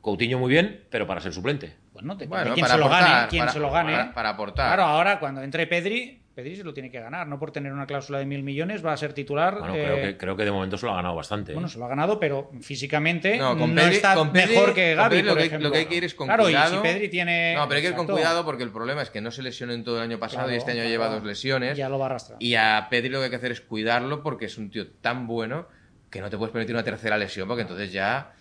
[0.00, 1.74] Coutinho muy bien, pero para ser suplente.
[1.92, 3.38] Bueno, depende Bueno, para se lo aportar, gane.
[3.38, 3.92] Para- se lo gane.
[3.92, 4.66] para- para aportar.
[4.68, 7.26] Claro, ahora cuando entre Pedri, Pedri se lo tiene que ganar.
[7.26, 9.58] No por tener una cláusula de mil millones va a ser titular.
[9.58, 11.52] Bueno, eh, creo, que, creo que de momento se lo ha ganado bastante.
[11.52, 11.54] ¿eh?
[11.54, 14.94] Bueno, se lo ha ganado, pero físicamente No, con Pedri- está con Pedri- mejor que
[14.94, 15.68] Gaby, Pedri lo por que- ejemplo.
[15.68, 16.72] lo que hay que ir es con claro, cuidado.
[16.72, 17.54] y si Pedri tiene...
[17.56, 19.74] No, pero hay que ir con cuidado porque el problema es que no se lesionó
[19.74, 20.90] en todo el año pasado Claro, y este año claro.
[20.90, 21.76] lleva dos lesiones.
[21.76, 22.38] Ya lo va a arrastrar.
[22.42, 25.26] Y a Pedri lo que hay que hacer es cuidarlo porque es un tío tan
[25.26, 25.66] bueno
[26.08, 28.39] que no te puedes permitir una tercera lesión porque entonces ya eh,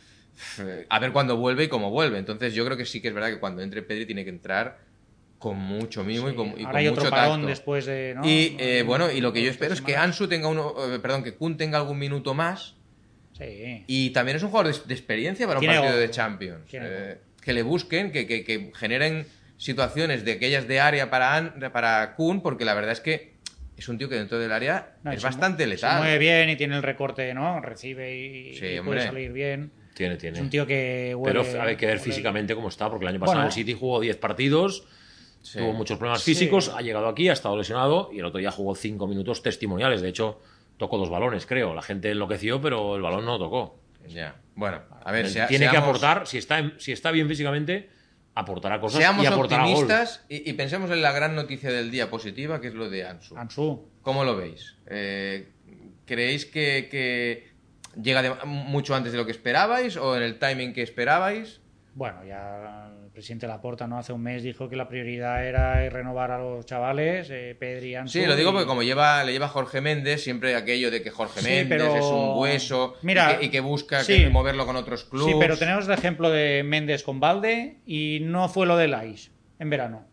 [0.89, 2.17] a ver cuándo vuelve y cómo vuelve.
[2.17, 4.77] Entonces yo creo que sí que es verdad que cuando entre Pedri tiene que entrar
[5.37, 7.47] con mucho mimo y con, y Ahora con hay mucho otro parón tacto.
[7.47, 8.13] después de...
[8.15, 8.25] ¿no?
[8.27, 9.95] Y eh, bueno, y lo que yo espero es que.
[9.95, 12.75] Ansu tenga uno, eh, perdón, que Kun tenga algún minuto más
[13.37, 13.85] Sí.
[13.87, 15.99] y también es un jugador de, de experiencia para un partido gol.
[16.01, 16.65] de Champions.
[16.73, 19.25] Eh, que le busquen, que, que- que generen
[19.55, 23.35] situaciones de aquellas de área para, An- para Kun, porque la verdad es que
[23.77, 25.99] es un tío que dentro del área No, es se bastante Se letal.
[26.01, 27.61] mueve bien y tiene el recorte, ¿no?
[27.61, 28.95] Recibe y, Sí, y hombre.
[28.97, 29.71] puede salir bien.
[29.99, 30.37] Tiene, tiene.
[30.37, 33.19] Es un tío que pero hay que ver huele- físicamente cómo está, porque el año
[33.19, 33.41] pasado Bueno.
[33.41, 34.85] en el City jugó 10 partidos,
[35.41, 35.57] Sí.
[35.59, 36.31] tuvo muchos problemas Sí.
[36.33, 39.99] físicos, ha llegado aquí, ha estado lesionado y el otro día jugó 5 minutos testimoniales.
[39.99, 40.39] De hecho,
[40.77, 41.73] tocó dos balones, creo.
[41.73, 43.77] La gente enloqueció, pero el balón no tocó.
[44.07, 44.37] Ya.
[44.55, 47.89] Bueno, a ver, sea- Tiene que aportar, si está, en- si está bien físicamente,
[48.35, 49.73] aportará cosas Seamos y aportará gol.
[49.73, 53.03] optimistas y, y pensemos en la gran noticia del día positiva, que es lo de
[53.05, 53.35] Ansu.
[53.35, 53.85] Ansu.
[54.01, 54.77] ¿Cómo lo veis?
[54.87, 55.49] Eh,
[56.05, 57.48] ¿Creéis que, que
[58.01, 61.61] llega de- mucho antes de lo que esperabais o en el timing que esperabais?
[61.95, 66.31] Bueno, ya el presidente Laporta no hace un mes dijo que la prioridad era renovar
[66.31, 69.81] a los chavales, eh, Pedri, Ansu Sí, lo digo porque como lleva, le lleva Jorge
[69.81, 73.45] Méndez, siempre aquello de que Jorge Sí, Méndez pero- es un hueso Mira, y, que,
[73.45, 74.17] y que busca sí.
[74.17, 75.33] que moverlo con otros clubes.
[75.33, 79.31] Sí, pero tenemos el ejemplo de Méndez con Valde y no fue lo de Lais
[79.57, 80.05] en verano.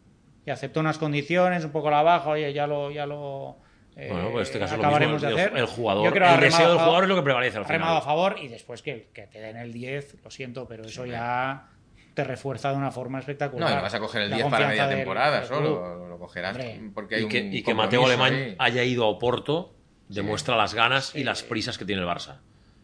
[0.44, 3.58] Y aceptó unas condiciones, un poco la baja, oye, ya lo, ya lo
[3.96, 5.58] Bueno, pues en este caso lo acabaremos mismo, de el- hacer.
[5.58, 8.02] el jugador- el remado deseo del jugador es lo que prevalece al ha remado final.
[8.02, 11.68] a favor y después que, que te den el 10, lo siento, pero eso ya
[12.12, 13.68] te refuerza de una forma espectacular.
[13.68, 16.18] No, y no vas a coger el La 10 para media temporada del solo, lo
[16.18, 16.80] cogerás Hombre.
[16.94, 18.56] porque hay Y que, un y que Mateo Alemán ahí.
[18.58, 19.74] haya ido a Oporto
[20.08, 22.36] demuestra las ganas y las prisas que tiene el Barça.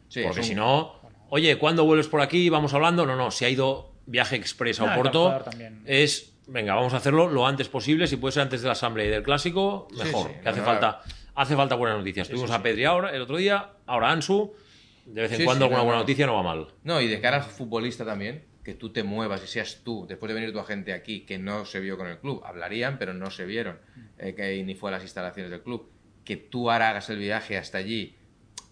[0.09, 0.95] Sí, Porque un- si no,
[1.31, 2.49] oye, ¿cuándo vuelves por aquí?
[2.51, 3.07] Vamos hablando.
[3.07, 5.83] No, no, si ha ido viaje express a Oporto, también.
[5.87, 8.07] es, venga, vamos a hacerlo lo antes posible.
[8.07, 10.29] Si puede ser antes de la asamblea y del clásico, mejor.
[10.29, 11.01] sí, que hace falta,
[11.35, 12.29] hace falta buenas noticias.
[12.29, 14.53] Tuvimos a Pedri ahora, el otro día, ahora Ansu.
[15.07, 16.03] De vez en Sí, cuando sí, alguna no, buena no.
[16.03, 16.69] noticia no va mal.
[16.85, 20.29] No, y de cara al futbolista también, que tú te muevas y seas tú, después
[20.29, 23.31] de venir tu agente aquí, que no se vio con el club, hablarían, pero no
[23.33, 23.79] se vieron,
[24.19, 25.91] eh, que ni fue a las instalaciones del club,
[26.25, 28.15] que tú ahora hagas el viaje hasta allí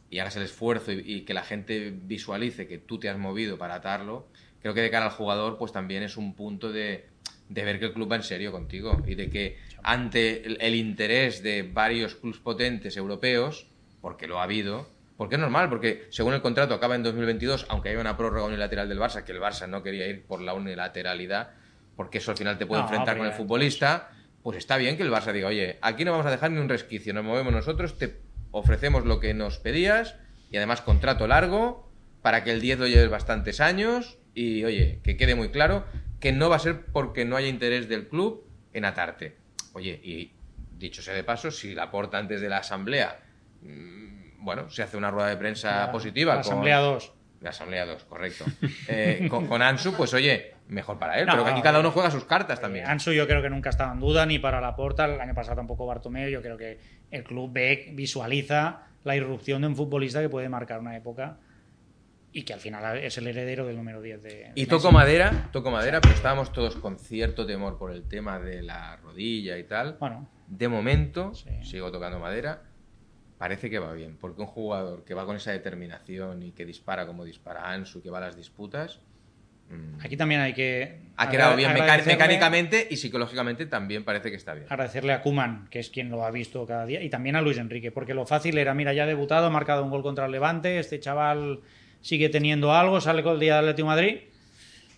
[0.08, 3.58] y hagas el esfuerzo y, y que la gente visualice que tú te has movido
[3.58, 4.28] para atarlo,
[4.62, 7.08] creo que de cara al jugador, pues también es un punto de,
[7.50, 10.74] de ver que el club va en serio contigo y de que ante el, el
[10.76, 13.66] interés de varios clubes potentes europeos,
[14.00, 17.88] porque lo ha habido, porque es normal, porque según el contrato acaba en 2022, aunque
[17.90, 21.50] haya una prórroga unilateral del Barça, que el Barça no quería ir por la unilateralidad,
[21.96, 24.10] porque eso al final te puede No, enfrentar con el futbolista,
[24.44, 26.68] pues está bien que el Barça diga, oye, aquí no vamos a dejar ni un
[26.68, 28.20] resquicio, nos movemos nosotros, te
[28.52, 30.14] ofrecemos lo que nos pedías
[30.52, 31.90] y además contrato largo
[32.22, 35.84] para que el 10 lo lleves bastantes años y, oye, que quede muy claro
[36.20, 39.36] que no va a ser porque no haya interés del club en atarte.
[39.72, 40.32] Oye, y
[40.76, 43.18] dicho sea de paso, si la porta antes de la asamblea,
[43.62, 46.34] mm, bueno, se hace una rueda de prensa La- positiva.
[46.34, 47.12] la Asamblea 2.
[47.40, 48.44] La Asamblea 2, correcto.
[48.88, 51.80] Eh, con, con Ansu, pues oye, mejor para él, No, pero que aquí no, cada
[51.80, 52.86] uno eh, juega sus cartas también.
[52.86, 55.56] Ansu yo creo que nunca estaba en duda, ni para la porta, el año pasado
[55.56, 56.78] tampoco Bartomeu, yo creo que
[57.10, 61.38] el club ve, visualiza la irrupción de un futbolista que puede marcar una época
[62.32, 64.52] y que al final es el heredero del número 10 de...
[64.54, 68.62] Y toco madera, toco madera, pero estábamos todos con cierto temor por el tema de
[68.62, 69.96] la rodilla y tal.
[69.98, 71.48] Bueno, De momento, Sí.
[71.62, 72.62] sigo tocando madera,
[73.38, 77.06] parece que va bien, porque un jugador que va con esa determinación y que dispara
[77.06, 79.00] como dispara Ansu, que va a las disputas,
[79.70, 81.00] mm, aquí también hay que...
[81.16, 84.66] ha quedado bien mecánicamente y psicológicamente también parece que está bien.
[84.68, 87.58] agradecerle a Kuman, que es quien lo ha visto cada día, y también a Luis
[87.58, 90.32] Enrique, porque lo fácil era, mira, ya ha debutado, ha marcado un gol contra el
[90.32, 91.60] Levante, este chaval
[92.00, 94.20] sigue teniendo algo, sale con el día del Atlético de Madrid,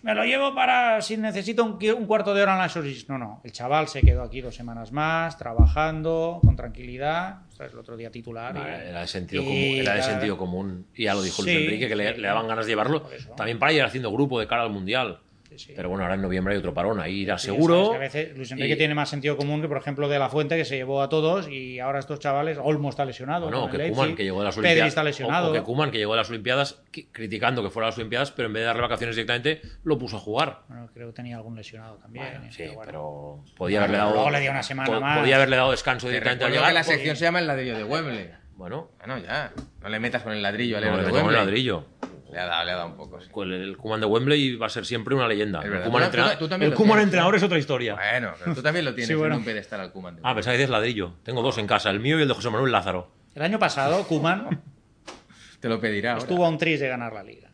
[0.03, 3.07] me lo llevo para si necesito un, cuarto de hora en la Solis.
[3.07, 7.79] No, no, el chaval se quedó aquí dos semanas más, trabajando, con tranquilidad, es el
[7.79, 8.53] otro día titular.
[8.55, 10.87] y- Era de sentido, y común, era de la- sentido común.
[10.93, 13.07] Y ya lo dijo Luis Enrique, que le, le daban ganas de llevarlo.
[13.37, 15.19] También para ir haciendo grupo de cara al Mundial.
[15.57, 15.73] Sí, sí.
[15.75, 16.99] Pero bueno, ahora en noviembre hay otro parón.
[16.99, 17.75] Ahí irá Sí, seguro.
[17.75, 20.17] sabes que a veces Luis Enrique y- tiene más sentido común que, por ejemplo, de
[20.19, 23.43] la Fuente, que se llevó a todos y ahora estos chavales, Olmo está lesionado.
[23.45, 24.89] Bueno, con o que el Kuman, que llegó de las Pedri Olimpiadas.
[24.89, 25.47] está lesionado.
[25.47, 27.97] O, o que Kuman, que llegó de las Olimpiadas, qui- criticando que fuera a las
[27.97, 30.61] Olimpiadas, pero en vez de darle vacaciones directamente, lo puso a jugar.
[30.67, 32.25] Bueno, creo que tenía algún lesionado también.
[32.31, 32.85] Bueno, sí, pero bueno.
[32.85, 34.13] pero podía haberle dado.
[34.13, 35.19] luego le dio una semana po- más.
[35.19, 36.67] Podía haberle dado descanso Te directamente al llegar.
[36.69, 38.29] que la sección se llama el ladrillo de Wembley.
[38.55, 41.25] Bueno, Bueno, ya, no le metas con el ladrillo al no, le de metemos el
[41.25, 41.45] Wembley.
[41.45, 41.85] ladrillo.
[42.33, 43.29] Le ha dado, le ha dado un poco, sí.
[43.35, 45.59] El, el Kuman de Wembley va a ser siempre una leyenda.
[45.59, 45.85] Es El verdad.
[45.89, 46.11] Koeman
[46.75, 47.93] Tú- el entrenador es otra historia.
[47.95, 49.35] Bueno, pero tú también lo tienes Sí, bueno.
[49.35, 51.13] en un pedestal al Kuman de Ah, pensaba que dices ladrillo.
[51.23, 53.11] Tengo dos en casa, el mío y el de José Manuel Lázaro.
[53.35, 54.61] El año pasado, Kuman
[55.59, 56.23] Te lo pedirá ahora.
[56.23, 57.49] estuvo a un tris de ganar la liga.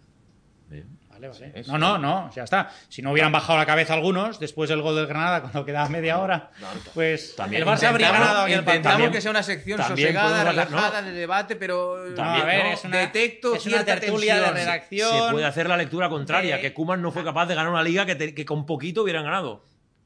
[0.69, 0.87] Bien.
[1.19, 1.63] Vale, vale.
[1.63, 1.69] Sí.
[1.71, 2.71] No, no, no, ya está.
[2.87, 6.19] Si no hubieran bajado la cabeza algunos después del gol del Granada cuando quedaba media
[6.19, 6.51] hora,
[6.93, 9.11] pues También el Barça habría ganado Intentamos partido.
[9.11, 11.07] que sea una sección También sosegada, relajada, no.
[11.07, 14.55] de debate, pero No, a ver, es una, detecto es una tertulia de tensión.
[14.65, 15.25] redacción.
[15.27, 17.83] Se puede hacer la lectura contraria, Eh, que Kuman no fue capaz de ganar una
[17.83, 19.65] liga que, te- que con poquito hubieran ganado.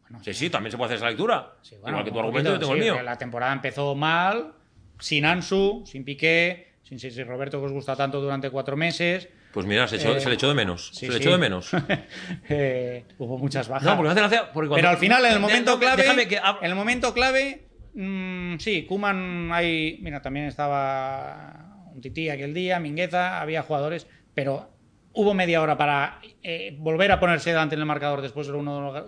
[0.10, 1.54] Bueno, sí, sí, también se puede hacer esa lectura.
[1.62, 3.04] Sí, bueno, Igual que tu argumento, yo poquito, tengo sí, el mío.
[3.04, 4.54] La temporada empezó mal,
[5.00, 9.28] sin Ansu, sin Piqué, sin Roberto, que os gusta tanto durante cuatro meses.
[9.54, 10.90] Pues mira, se, echó- Eh, se le echó de menos.
[10.94, 11.18] Sí, se le sí.
[11.20, 11.70] echó de menos.
[12.50, 13.84] Eh, hubo muchas bajas.
[13.86, 14.52] No, porque me hace gracia.
[14.52, 16.36] Porque cuando- Pero al final, en el momento clave, que.
[16.38, 22.80] en el momento clave, mm, sí, Kuman hay, mira, también estaba un tití aquel día,
[22.80, 24.70] Mingueza, había jugadores, pero
[25.14, 29.06] hubo media hora para eh, volver a ponerse delante en el marcador después del 1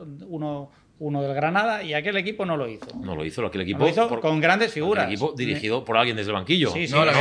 [0.98, 2.86] uno, del Granada y aquel equipo no lo hizo.
[3.02, 3.80] No lo hizo aquel equipo.
[3.80, 5.08] No lo hizo por- con grandes aquel figuras.
[5.08, 6.70] equipo dirigido por alguien desde el banquillo.
[6.72, 7.18] Sí, sí, No, lo sí.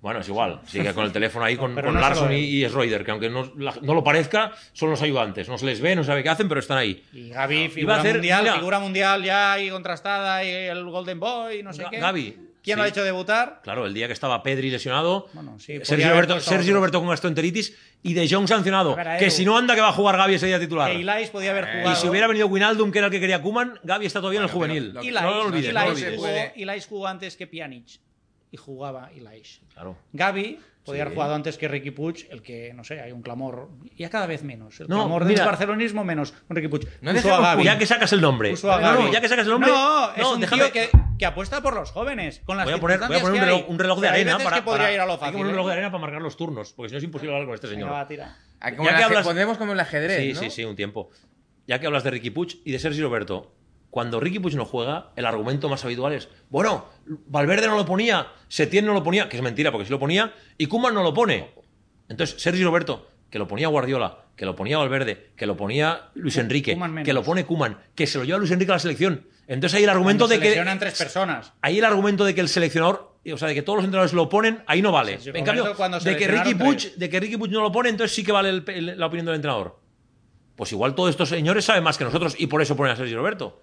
[0.00, 0.60] Bueno, es igual.
[0.66, 3.28] Sigue con el teléfono ahí con, Pero con no Larson y, y Schroeder, que aunque
[3.28, 5.48] no, la- no lo parezca, son los ayudantes.
[5.48, 7.02] No se les ve, no se sabe qué hacen, pero están ahí.
[7.12, 8.54] Y Gaby, Iba figura a hacer- mundial, mira.
[8.54, 11.98] figura mundial ya y contrastada, y el Golden Boy, no sé qué.
[11.98, 13.60] Gaby, ¿Quién ¿Quién lo ha hecho debutar?
[13.64, 16.74] Claro, el día que estaba Pedri lesionado, Bueno, sí, Sergio, Roberto, Sergio.
[16.74, 18.94] Roberto con gastroenteritis y De Jong sancionado.
[18.94, 20.90] Ver, que si no anda, que va a jugar Gaby ese día titular.
[20.92, 21.92] Que Ilais podía haber Eh, jugado.
[21.92, 24.44] Y si hubiera venido Winaldum, que era el que quería Kuman, Gaby está todavía en
[24.46, 24.94] el juvenil.
[25.02, 26.16] Ilais, no lo olvides, no lo Ilais olvides.
[26.16, 26.52] jugó.
[26.56, 27.86] Ilais jugó antes que Pjanic
[28.50, 29.60] y jugaba Ilais.
[29.74, 29.96] Claro.
[30.12, 31.16] Gaby podía haber Sí.
[31.16, 34.42] jugado antes que Ricky Puig, el que, no sé, hay un clamor, ya cada vez
[34.42, 34.80] menos.
[34.80, 35.40] El No, clamor mira.
[35.40, 36.88] del barcelonismo menos con Ricky Puig.
[37.02, 37.64] No Puso a Gavi.
[37.64, 38.50] Ya que sacas el nombre.
[38.50, 39.70] Puso a No, no, ya que sacas el nombre.
[39.70, 42.40] No, es un déjame- tío que, que apuesta por los jóvenes.
[42.46, 44.56] Con las Voy a poner, voy a poner un, reloj, un reloj de arena para.
[44.56, 45.32] que podría para- ir a lo hay que fácil.
[45.34, 45.52] poner un ¿eh?
[45.52, 47.66] reloj de arena para marcar los turnos, porque si no es imposible hablar con este
[47.68, 47.88] señor.
[47.88, 48.36] Venga, va, tira.
[48.60, 50.40] Ah, como Ya que hablas- Pondremos como el ajedrez, Sí, ¿no?
[50.40, 51.10] sí, sí, un tiempo.
[51.66, 53.52] Ya que hablas de Ricky Puig y de Sergio Roberto,
[53.90, 56.86] cuando Ricky Puig no juega, el argumento más habitual es, bueno,
[57.26, 60.32] Valverde no lo ponía, Setién no lo ponía, que es mentira porque sí lo ponía,
[60.58, 61.50] y Kuman no lo pone.
[62.08, 66.36] Entonces, Sergio Roberto, que lo ponía Guardiola, que lo ponía Valverde, que lo ponía Luis
[66.36, 66.74] Enrique,
[67.04, 69.26] que lo pone Kuman, que se lo lleva Luis Enrique a la selección.
[69.46, 71.52] Entonces ahí el argumento Cuando de que tres personas.
[71.62, 74.28] ahí el argumento de que el seleccionador, o sea, de que todos los entrenadores lo
[74.28, 75.18] ponen, ahí no vale.
[75.24, 75.64] En cambio,
[76.04, 78.50] de que Ricky Puig, de que Ricky Puig no lo pone, entonces sí que vale
[78.50, 79.78] el- el- la opinión del entrenador.
[80.54, 83.16] Pues igual todos estos señores saben más que nosotros y por eso ponen a Sergio
[83.16, 83.62] Roberto.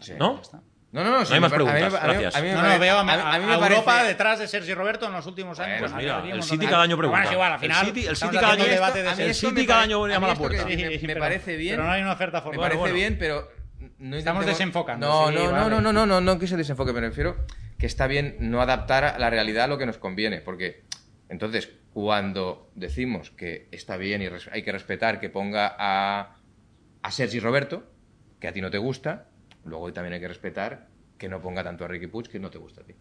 [0.00, 0.12] Sí.
[0.18, 0.40] ¿no?
[0.90, 1.24] No, no, no.
[1.26, 2.34] sí, hay me más par- a mí me- preguntas, a mí- gracias.
[2.36, 4.74] a mí me No, no, veo a, mí- me a Europa parece- detrás de Sergio
[4.74, 5.80] Roberto en los últimos años.
[5.80, 7.18] Bueno, Pues mira, el City cada año pregunta.
[7.18, 7.80] Bueno, es igual, al final.
[7.80, 10.30] El City, el City cada año- debate de el me City cada año llama a
[10.30, 10.66] la puerta.
[10.66, 11.74] sí me- me parece bien.
[11.76, 12.60] Pero no hay una oferta Me formal.
[12.62, 13.48] parece Bueno, bien, pero.
[13.98, 15.70] No Estamos desenfocando, No, sí, no, no, vale.
[15.70, 17.36] no, no, no, no, no que se desenfoque, me refiero
[17.78, 20.84] que está bien no adaptar a la realidad a lo que nos conviene, porque
[21.28, 26.36] entonces cuando decimos que está bien y hay que respetar que ponga a,
[27.02, 27.84] a Sergi Roberto,
[28.40, 29.28] que a ti no te gusta,
[29.68, 32.58] luego también hay que respetar que no ponga tanto a Ricky Puig que no te
[32.58, 32.94] gusta a ti.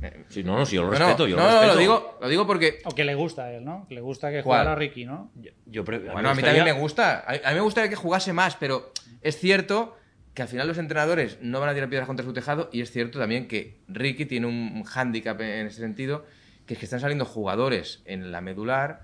[0.00, 1.24] Eh, Sí, no, no, sí, yo lo no, respeto.
[1.24, 1.74] no, yo no, lo no, respeto.
[1.74, 3.84] lo digo, lo digo porque O que le gusta a él, ¿no?
[3.88, 4.60] Que le gusta que ¿Cuál?
[4.60, 5.32] jugara Ricky, ¿no?
[5.34, 7.18] Yo, yo pre- Bueno, a me mí gustaría- también me gusta.
[7.26, 9.96] A, a mí me gustaría que jugase más, pero es cierto
[10.34, 12.92] que al final los entrenadores no van a tirar piedras contra su tejado y es
[12.92, 16.24] cierto también que Ricky tiene un hándicap en ese sentido,
[16.64, 19.02] que es que están saliendo jugadores en la medular,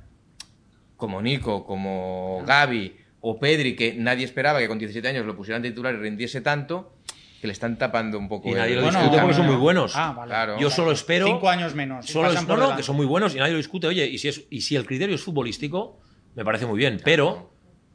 [0.97, 5.63] como Nico, como Gaby o Pedri, que nadie esperaba que con 17 años lo pusieran
[5.63, 6.93] titular y rindiese tanto,
[7.41, 9.93] que le están tapando un poco Y el- nadie lo discute porque son muy buenos.
[9.97, 10.29] Ah, vale.
[10.31, 10.59] Claro.
[10.61, 11.27] Yo solo espero.
[11.27, 12.09] Cinco años menos.
[12.09, 12.81] y Solo es- pasan no, por no, delante.
[12.83, 13.87] que son muy buenos y nadie lo discute.
[13.87, 15.99] Oye, y si, es, y si el criterio es futbolístico,
[16.35, 17.01] me parece muy bien.
[17.05, 17.51] Pero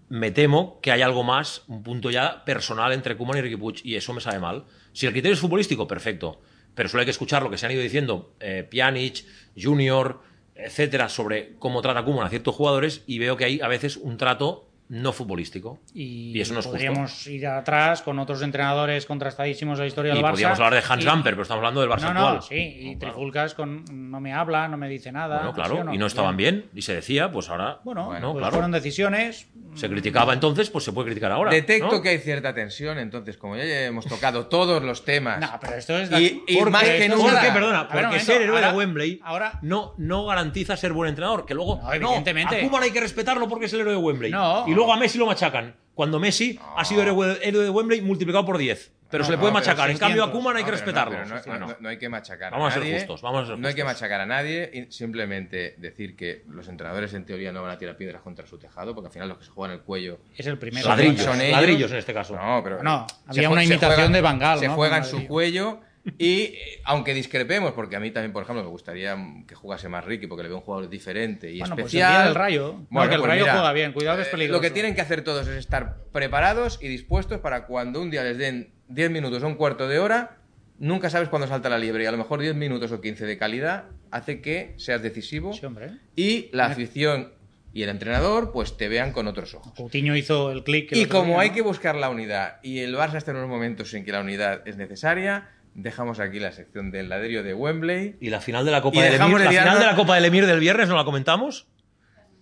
[0.09, 3.81] me temo que hay algo más, un punto ya personal entre Koeman y Ricky Puig,
[3.83, 4.65] y eso me sabe mal.
[4.93, 6.41] Si el criterio es futbolístico, perfecto.
[6.75, 9.25] Pero solo hay que escuchar lo que se han ido diciendo eh, Pjanic,
[9.61, 10.21] Junior,
[10.55, 14.17] etcétera, sobre cómo trata Koeman a ciertos jugadores, y veo que hay a veces un
[14.17, 15.79] trato no futbolístico.
[15.93, 16.75] Y, Y eso no es justo.
[16.77, 20.31] podríamos ir atrás con otros entrenadores contrastadísimos de la historia Y del Barça.
[20.31, 22.43] podríamos hablar de Hans Gamper, pero estamos hablando del Barça No, no, actual.
[22.43, 23.13] sí, y No, claro.
[23.13, 25.37] trifulcas con no me habla, no me dice nada.
[25.37, 25.93] Bueno, claro, ¿sí o no?
[25.93, 27.79] y no estaban bien, y se decía, pues ahora.
[27.83, 28.53] Bueno, Bueno, pues claro.
[28.53, 29.47] fueron decisiones.
[29.75, 31.51] Se criticaba entonces, pues se puede criticar ahora.
[31.51, 32.01] Detecto ¿no?
[32.01, 35.39] que hay cierta tensión, entonces, como ya hemos tocado todos los temas.
[35.39, 36.09] No, pero esto es.
[36.11, 38.71] Y- y porque más que esto nunca- la- Porque, perdona, porque momento, ser héroe ahora-
[38.71, 39.59] de Wembley Ahora.
[39.61, 41.45] no, no garantiza ser buen entrenador.
[41.45, 42.57] Que luego, No, no, evidentemente.
[42.57, 44.31] a Koeman hay que respetarlo porque es el héroe de Wembley.
[44.31, 44.65] No.
[44.79, 45.75] Luego a Messi lo machacan.
[45.93, 48.93] Cuando Messi ha sido héroe, héroe de Wembley multiplicado por 10.
[49.09, 49.89] Pero No, se le no, puede machacar.
[49.89, 50.31] En cambio, a 600.
[50.31, 51.17] Koeman hay que No, no, respetarlo.
[51.17, 51.67] no, no- no.
[51.67, 52.99] no- no hay que machacar Vamos a a ser nadie.
[52.99, 53.95] justos, vamos a ser No hay que justos.
[54.01, 57.97] machacar a nadie y simplemente decir que los entrenadores en teoría no van a tirar
[57.97, 60.57] piedras contra su tejado, porque al final los que se juegan el cuello Es el
[60.59, 60.87] primero.
[60.87, 61.57] Ladrillos, son ellos.
[61.57, 62.35] ladrillos en este caso.
[62.35, 62.83] No, pero.
[62.83, 64.75] No, había una imitación juegan- de Van Gaal, Se ¿no?
[64.75, 65.81] juegan su cuello.
[66.17, 69.15] Y eh, aunque discrepemos, porque a mí también, por ejemplo, me gustaría
[69.47, 72.11] que jugase más Ricky, porque le veo un jugador diferente y Bueno, pues el especial.
[72.13, 72.75] día del Rayo.
[72.89, 74.57] No, que el Rayo juega bien, cuidado que es eh, peligroso.
[74.57, 78.23] Lo que tienen que hacer todos es estar preparados y dispuestos para cuando un día
[78.23, 80.37] les den 10 minutos o un cuarto de hora,
[80.79, 82.03] nunca sabes cuándo salta la liebre.
[82.03, 85.65] Y a lo mejor 10 minutos o 15 de calidad hace que seas decisivo Sí,
[85.65, 85.91] hombre.
[86.15, 87.33] y la afición
[87.71, 89.73] y el entrenador pues te vean con otros ojos.
[89.75, 90.91] Coutinho hizo el clic.
[90.91, 91.55] el Y como día, hay ¿no?
[91.55, 94.67] que buscar la unidad y el Barça está en unos momentos en que la unidad
[94.67, 95.49] es necesaria,
[95.81, 98.17] dejamos aquí la sección del ladrillo de Wembley.
[98.19, 99.95] Y la final de la Copa Y del dejamos Emir, de la final de la
[99.95, 101.67] Copa del Emir del viernes, ¿no la comentamos?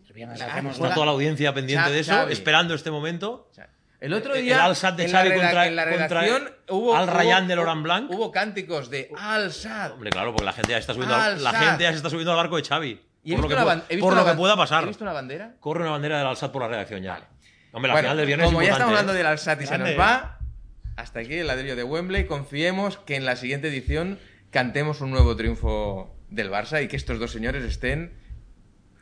[0.07, 3.49] El viernes hacemos Está toda la audiencia pendiente de eso, esperando este momento.
[3.99, 6.95] El otro día el Al-Sad de en la Xavi contra- en la contra redacción hubo
[6.95, 8.11] Al hubo- de Laurent Blanc.
[8.11, 9.93] Hubo cánticos de Al Sad.
[9.93, 12.29] Hombre, claro, porque la gente ya está subiendo, al- la gente ya se está subiendo
[12.31, 13.01] al barco de Xavi.
[13.23, 14.83] Y Por lo que, una pu- ban- he visto por lo que pueda pasar.
[14.83, 15.55] ¿He visto una bandera?
[15.59, 17.27] Corre una bandera del Alsat por la redacción ya.
[17.73, 19.17] Hombre, la Bueno, final del viernes como es ya estamos importante, hablando ¿eh?
[19.17, 20.36] del Alsat y se nos va,
[20.97, 22.25] hasta aquí el ladrillo de Wembley.
[22.25, 24.19] Confiemos que en la siguiente edición
[24.51, 28.13] cantemos un nuevo triunfo del Barça y que estos dos señores estén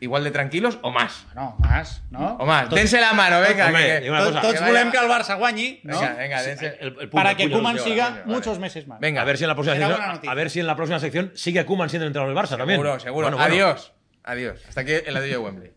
[0.01, 1.25] igual de tranquilos o más.
[1.36, 2.36] No, más, ¿no?
[2.36, 2.69] O más.
[2.69, 3.67] Dense la mano, venga.
[3.67, 5.99] Hombre, que- Tots volem el Barça guanyi, no?
[5.99, 8.23] Venga, venga, dense- El- Para que Koeman siga vale.
[8.25, 8.99] muchos meses más.
[8.99, 11.31] Venga, A ver si en la próxima sección, a ver si en la próxima sección
[11.34, 12.77] sigue Kuman siendo el entrenador del Barça también.
[12.77, 13.27] Seguro, seguro.
[13.27, 13.53] Bueno, bueno.
[13.53, 13.93] Adiós.
[14.23, 14.60] Adiós.
[14.67, 15.71] Hasta aquí el ladrillo de Wembley.